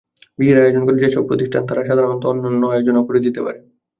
[0.39, 3.59] বিয়ের আয়োজন করে যেসব প্রতিষ্ঠান, তারা সাধারণত অন্যান্য আয়োজনও করে দিতে পারে।